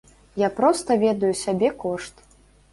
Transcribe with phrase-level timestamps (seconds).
[0.43, 2.29] Я проста ведаю сабе кошт.